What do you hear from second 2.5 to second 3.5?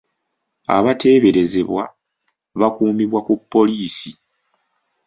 bakuumibwa ku